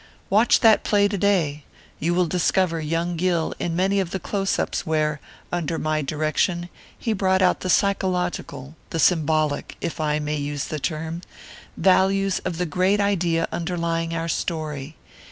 "'Watch 0.31 0.61
that 0.61 0.83
play 0.83 1.07
to 1.07 1.15
day; 1.15 1.63
you 1.99 2.15
will 2.15 2.25
discover 2.25 2.81
young 2.81 3.15
Gill 3.15 3.53
in 3.59 3.75
many 3.75 3.99
of 3.99 4.09
the 4.09 4.19
close 4.19 4.57
ups 4.57 4.83
where, 4.83 5.19
under 5.51 5.77
my 5.77 6.01
direction, 6.01 6.69
he 6.97 7.13
brought 7.13 7.43
out 7.43 7.59
the 7.59 7.69
psychological, 7.69 8.75
the 8.89 8.97
symbolic 8.97 9.77
if 9.79 9.99
I 9.99 10.17
may 10.17 10.37
use 10.37 10.63
the 10.65 10.79
term 10.79 11.21
values 11.77 12.39
of 12.45 12.57
the 12.57 12.65
great 12.65 12.99
idea 12.99 13.47
underlying 13.51 14.15
our 14.15 14.27
story. 14.27 14.95